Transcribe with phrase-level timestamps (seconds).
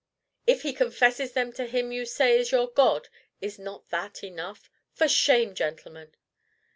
[0.47, 3.07] If he confesses them to him you say is your God,
[3.39, 4.67] is not that enough?
[4.91, 6.15] For shame, gentlemen!"